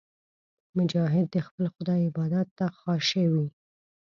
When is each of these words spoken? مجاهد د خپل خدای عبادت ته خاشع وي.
مجاهد 0.77 1.25
د 1.31 1.37
خپل 1.47 1.65
خدای 1.75 1.99
عبادت 2.09 2.47
ته 2.57 2.65
خاشع 2.79 3.25
وي. 3.33 3.47